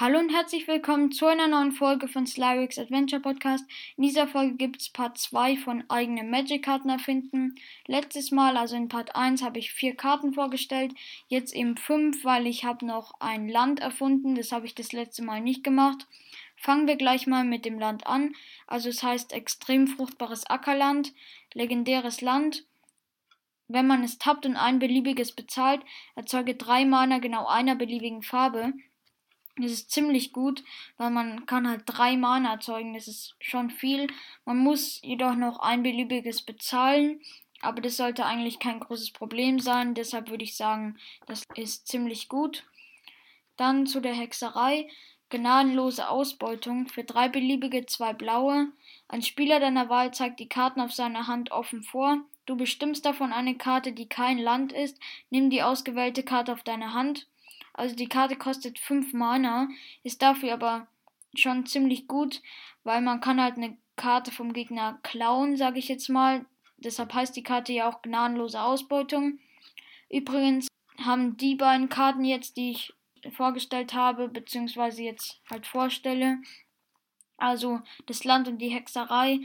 [0.00, 3.66] Hallo und herzlich willkommen zu einer neuen Folge von Slyrix Adventure Podcast.
[3.98, 7.56] In dieser Folge gibt es Part 2 von eigene Magic-Karten erfinden.
[7.86, 10.94] Letztes Mal, also in Part 1, habe ich vier Karten vorgestellt.
[11.28, 14.36] Jetzt eben fünf, weil ich habe noch ein Land erfunden.
[14.36, 16.06] Das habe ich das letzte Mal nicht gemacht.
[16.56, 18.34] Fangen wir gleich mal mit dem Land an.
[18.66, 21.12] Also es heißt extrem fruchtbares Ackerland,
[21.52, 22.64] legendäres Land.
[23.68, 25.82] Wenn man es tappt und ein beliebiges bezahlt,
[26.14, 28.72] erzeuge drei Mana genau einer beliebigen Farbe.
[29.60, 30.62] Das ist ziemlich gut,
[30.96, 32.94] weil man kann halt drei Mana erzeugen.
[32.94, 34.06] Das ist schon viel.
[34.44, 37.20] Man muss jedoch noch ein beliebiges bezahlen.
[37.62, 39.94] Aber das sollte eigentlich kein großes Problem sein.
[39.94, 42.64] Deshalb würde ich sagen, das ist ziemlich gut.
[43.56, 44.88] Dann zu der Hexerei.
[45.28, 46.88] Gnadenlose Ausbeutung.
[46.88, 48.72] Für drei beliebige zwei blaue.
[49.08, 52.18] Ein Spieler deiner Wahl zeigt die Karten auf seiner Hand offen vor.
[52.46, 54.98] Du bestimmst davon eine Karte, die kein Land ist.
[55.28, 57.28] Nimm die ausgewählte Karte auf deine Hand.
[57.80, 59.70] Also die Karte kostet 5 Mana,
[60.02, 60.86] ist dafür aber
[61.34, 62.42] schon ziemlich gut,
[62.84, 66.44] weil man kann halt eine Karte vom Gegner klauen, sage ich jetzt mal.
[66.76, 69.38] Deshalb heißt die Karte ja auch gnadenlose Ausbeutung.
[70.10, 70.68] Übrigens
[71.02, 72.92] haben die beiden Karten jetzt, die ich
[73.32, 76.36] vorgestellt habe, beziehungsweise jetzt halt vorstelle,
[77.38, 79.40] also das Land und die Hexerei,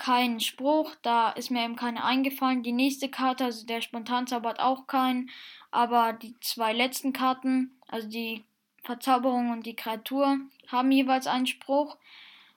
[0.00, 2.62] keinen Spruch, da ist mir eben keine eingefallen.
[2.62, 5.30] Die nächste Karte, also der Spontanzauber hat auch keinen,
[5.70, 8.42] aber die zwei letzten Karten, also die
[8.82, 11.98] Verzauberung und die Kreatur, haben jeweils einen Spruch.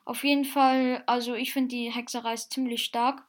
[0.05, 3.23] Auf jeden Fall, also ich finde die Hexerei ist ziemlich stark.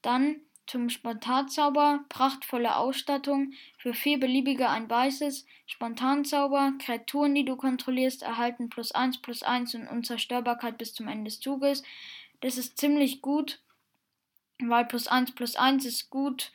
[0.00, 0.36] Dann
[0.66, 8.70] zum Spontanzauber, prachtvolle Ausstattung, für vier beliebige ein weißes, Spontanzauber, Kreaturen, die du kontrollierst, erhalten
[8.70, 11.82] plus eins plus eins und Unzerstörbarkeit bis zum Ende des Zuges.
[12.40, 13.60] Das ist ziemlich gut,
[14.58, 16.52] weil plus 1 plus 1 ist gut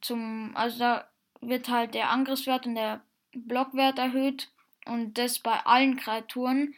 [0.00, 1.08] zum, also da
[1.40, 3.02] wird halt der Angriffswert und der
[3.32, 4.50] Blockwert erhöht
[4.86, 6.74] und das bei allen Kreaturen.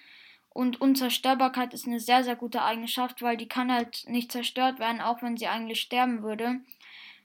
[0.50, 5.02] Und Unzerstörbarkeit ist eine sehr, sehr gute Eigenschaft, weil die kann halt nicht zerstört werden,
[5.02, 6.60] auch wenn sie eigentlich sterben würde.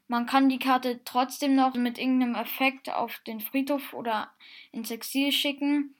[0.09, 4.29] Man kann die Karte trotzdem noch mit irgendeinem Effekt auf den Friedhof oder
[4.73, 5.95] ins Exil schicken.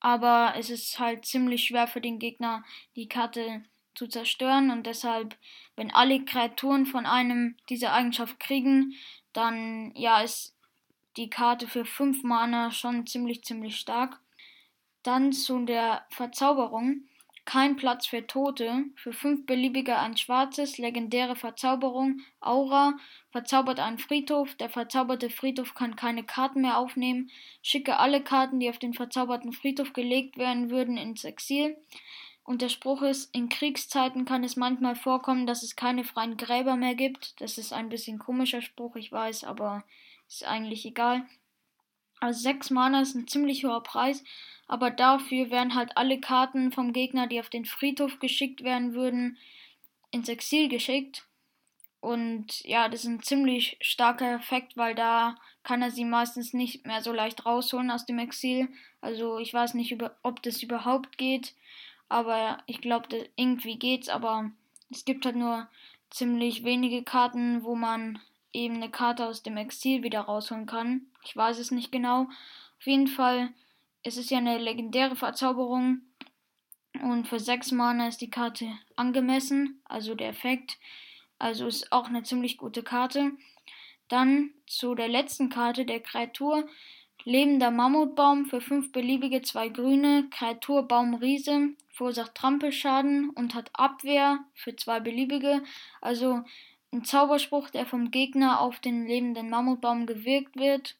[0.00, 2.64] Aber es ist halt ziemlich schwer für den Gegner,
[2.96, 3.62] die Karte
[3.94, 5.36] zu zerstören und deshalb,
[5.76, 8.94] wenn alle Kreaturen von einem diese Eigenschaft kriegen,
[9.32, 10.54] dann ja ist
[11.16, 14.20] die Karte für 5 Mana schon ziemlich ziemlich stark.
[15.02, 17.02] Dann zu der Verzauberung.
[17.44, 18.84] Kein Platz für Tote.
[18.94, 22.20] Für 5 beliebige ein schwarzes, legendäre Verzauberung.
[22.40, 22.94] Aura.
[23.30, 24.54] Verzaubert einen Friedhof.
[24.54, 27.30] Der verzauberte Friedhof kann keine Karten mehr aufnehmen.
[27.62, 31.76] Schicke alle Karten, die auf den verzauberten Friedhof gelegt werden würden, ins Exil.
[32.44, 36.76] Und der Spruch ist, in Kriegszeiten kann es manchmal vorkommen, dass es keine freien Gräber
[36.76, 37.40] mehr gibt.
[37.40, 39.84] Das ist ein bisschen komischer Spruch, ich weiß, aber
[40.28, 41.26] ist eigentlich egal.
[42.20, 44.22] Also 6 Mana ist ein ziemlich hoher Preis,
[44.66, 49.38] aber dafür werden halt alle Karten vom Gegner, die auf den Friedhof geschickt werden würden,
[50.10, 51.26] ins Exil geschickt.
[52.00, 56.86] Und ja, das ist ein ziemlich starker Effekt, weil da kann er sie meistens nicht
[56.86, 58.68] mehr so leicht rausholen aus dem Exil.
[59.00, 61.54] Also ich weiß nicht, ob das überhaupt geht.
[62.12, 64.50] Aber ich glaube, irgendwie geht's, aber
[64.90, 65.66] es gibt halt nur
[66.10, 68.18] ziemlich wenige Karten, wo man
[68.52, 71.06] eben eine Karte aus dem Exil wieder rausholen kann.
[71.24, 72.24] Ich weiß es nicht genau.
[72.78, 73.48] Auf jeden Fall,
[74.02, 76.02] es ist ja eine legendäre Verzauberung.
[77.02, 80.76] Und für 6 Mana ist die Karte angemessen, also der Effekt.
[81.38, 83.32] Also ist auch eine ziemlich gute Karte.
[84.08, 86.68] Dann zu der letzten Karte der Kreatur.
[87.24, 90.26] Lebender Mammutbaum für 5 beliebige 2 grüne.
[90.30, 95.62] Kreatur Baumriese verursacht Trampelschaden und hat Abwehr für 2 beliebige.
[96.00, 96.42] Also
[96.92, 100.96] ein Zauberspruch, der vom Gegner auf den lebenden Mammutbaum gewirkt wird.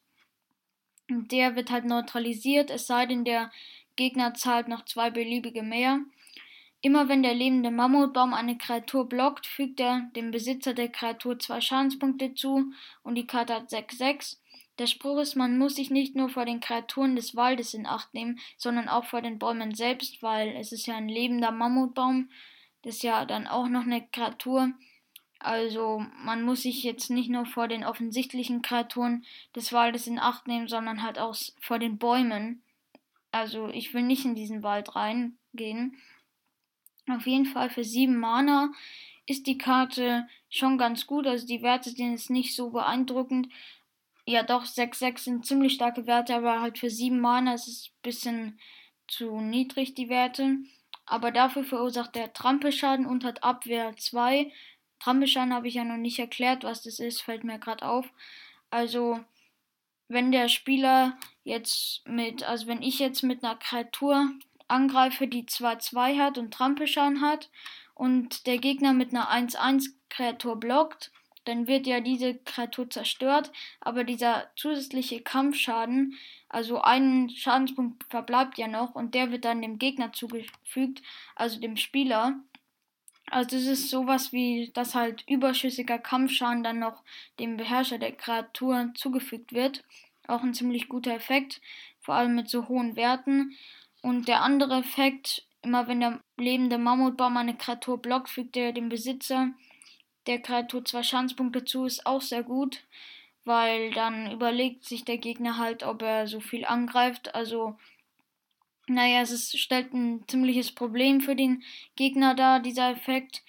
[1.09, 3.51] Der wird halt neutralisiert, es sei denn, der
[3.97, 5.99] Gegner zahlt noch 2 beliebige mehr.
[6.81, 11.59] Immer wenn der lebende Mammutbaum eine Kreatur blockt, fügt er dem Besitzer der Kreatur 2
[11.59, 12.71] Schadenspunkte zu
[13.03, 14.37] und die Karte hat 6-6.
[14.79, 18.13] Der Spruch ist, man muss sich nicht nur vor den Kreaturen des Waldes in Acht
[18.13, 22.29] nehmen, sondern auch vor den Bäumen selbst, weil es ist ja ein lebender Mammutbaum.
[22.81, 24.73] Das ist ja dann auch noch eine Kreatur.
[25.39, 29.25] Also man muss sich jetzt nicht nur vor den offensichtlichen Kreaturen
[29.55, 32.63] des Waldes in Acht nehmen, sondern halt auch vor den Bäumen.
[33.31, 35.97] Also ich will nicht in diesen Wald reingehen.
[37.09, 38.71] Auf jeden Fall für sieben Mana
[39.25, 41.27] ist die Karte schon ganz gut.
[41.27, 43.49] Also die Werte sind jetzt nicht so beeindruckend,
[44.25, 48.01] ja, doch, 6-6 sind ziemlich starke Werte, aber halt für 7 Mana ist es ein
[48.01, 48.59] bisschen
[49.07, 50.57] zu niedrig, die Werte.
[51.05, 54.51] Aber dafür verursacht der Trampelschaden und hat Abwehr 2.
[54.99, 58.09] Trampelschaden habe ich ja noch nicht erklärt, was das ist, fällt mir gerade auf.
[58.69, 59.19] Also,
[60.07, 64.31] wenn der Spieler jetzt mit, also wenn ich jetzt mit einer Kreatur
[64.69, 67.49] angreife, die zwar 2 hat und Trampelschaden hat
[67.93, 71.11] und der Gegner mit einer 1-1 Kreatur blockt,
[71.45, 73.51] dann wird ja diese Kreatur zerstört,
[73.81, 76.15] aber dieser zusätzliche Kampfschaden,
[76.49, 81.01] also ein Schadenspunkt verbleibt ja noch und der wird dann dem Gegner zugefügt,
[81.35, 82.39] also dem Spieler.
[83.29, 87.03] Also es ist sowas wie, dass halt überschüssiger Kampfschaden dann noch
[87.39, 89.83] dem Beherrscher der Kreatur zugefügt wird.
[90.27, 91.61] Auch ein ziemlich guter Effekt,
[91.99, 93.55] vor allem mit so hohen Werten.
[94.01, 98.89] Und der andere Effekt, immer wenn der lebende Mammutbaum eine Kreatur blockt, fügt er dem
[98.89, 99.49] Besitzer
[100.27, 102.83] der Kreatur zwei Schanzpunkte zu, ist auch sehr gut,
[103.45, 107.35] weil dann überlegt sich der Gegner halt, ob er so viel angreift.
[107.35, 107.77] Also,
[108.87, 111.63] naja, es ist, stellt ein ziemliches Problem für den
[111.95, 113.43] Gegner dar, dieser Effekt.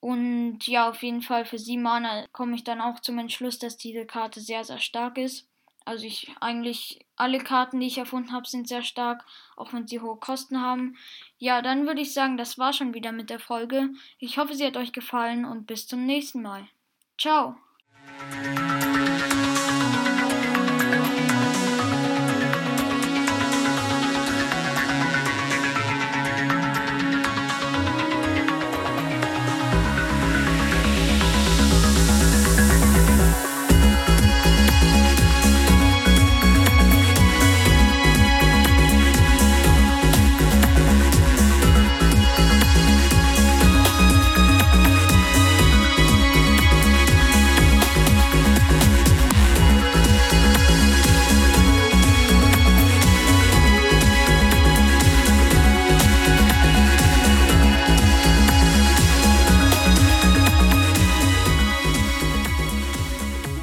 [0.00, 3.76] Und ja, auf jeden Fall für 7 Mana komme ich dann auch zum Entschluss, dass
[3.76, 5.48] diese Karte sehr, sehr stark ist.
[5.84, 9.24] Also ich eigentlich alle Karten, die ich erfunden habe, sind sehr stark,
[9.56, 10.96] auch wenn sie hohe Kosten haben.
[11.38, 13.90] Ja, dann würde ich sagen, das war schon wieder mit der Folge.
[14.18, 16.66] Ich hoffe, sie hat euch gefallen und bis zum nächsten Mal.
[17.18, 17.56] Ciao.